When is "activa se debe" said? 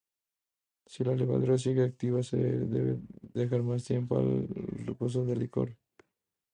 1.83-2.99